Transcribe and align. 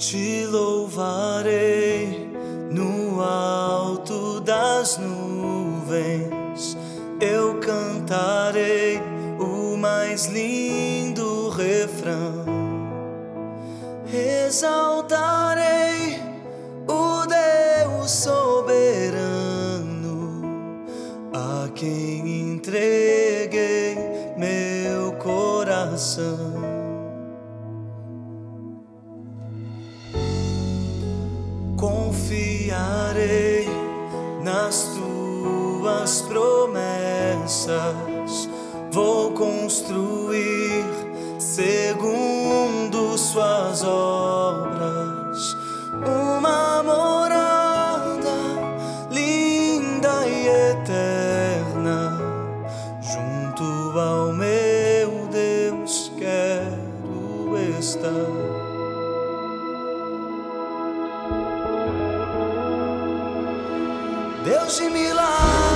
Te 0.00 0.46
louvarei 0.46 2.32
no 2.70 3.20
alto 3.20 4.40
das 4.40 4.96
nuvens, 4.96 6.74
eu 7.20 7.60
cantarei 7.60 8.98
o 9.38 9.76
mais 9.76 10.24
lindo 10.24 11.50
refrão, 11.50 12.46
exaltarei 14.46 16.18
o 16.88 17.26
Deus 17.26 18.10
soberano 18.10 18.80
a 21.30 21.68
quem 21.74 22.54
entreguei 22.54 23.98
meu 24.38 25.12
coração. 25.18 26.69
Nas 34.70 34.94
tuas 34.94 36.22
promessas. 36.22 36.78
Vou 38.92 39.32
construir 39.32 40.84
segundo 41.40 43.18
suas 43.18 43.82
obras 43.82 45.56
uma 45.92 46.82
morada 46.84 48.38
linda 49.10 50.28
e 50.28 50.46
eterna 50.46 52.16
junto 53.00 53.98
ao 53.98 54.32
meu 54.32 54.49
Deus 64.44 64.78
de 64.78 64.88
milagres 64.88 65.69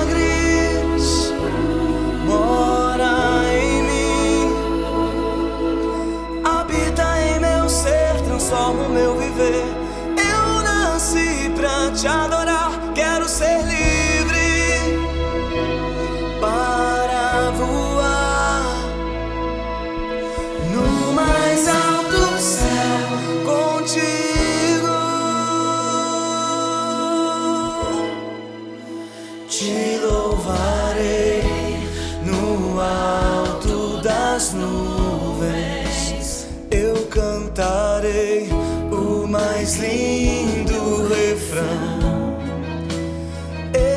no 32.65 32.79
alto 32.81 34.01
das 34.01 34.53
nuvens. 34.53 36.47
Eu 36.71 37.05
cantarei 37.07 38.49
o 38.91 39.27
mais 39.27 39.75
lindo 39.75 41.07
refrão. 41.07 42.35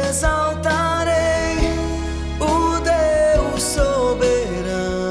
Exaltarei 0.07 1.57
o 2.41 2.79
Deus 2.81 3.63
soberano 3.63 5.09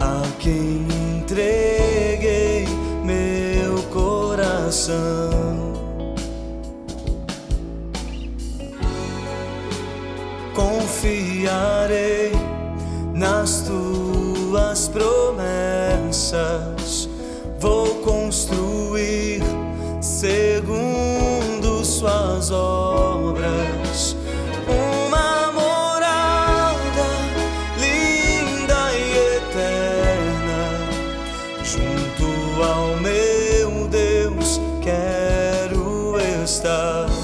a 0.00 0.22
quem 0.38 0.86
entreguei 1.18 2.66
meu 3.04 3.82
coração. 3.90 5.41
confiarei 10.54 12.32
nas 13.12 13.62
tuas 13.62 14.88
promessas. 14.88 15.42
Vou 17.58 17.96
construir 17.96 19.42
segundo 20.00 21.84
suas 21.84 22.50
obras. 22.50 24.16
uma 24.66 25.52
morada 25.52 27.08
linda 27.78 28.92
e 28.94 29.36
eterna 29.36 30.62
Junto 31.62 32.62
ao 32.62 32.96
meu 33.00 33.88
Deus 33.88 34.60
quero 34.82 36.16
estar. 36.42 37.21